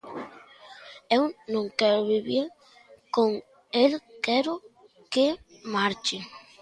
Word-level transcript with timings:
Eu 1.17 1.23
non 1.53 1.65
quero 1.79 2.01
vivir 2.13 2.45
con 3.15 3.29
el, 3.83 3.91
quero 4.25 4.53
que 5.13 5.27
marche. 5.75 6.17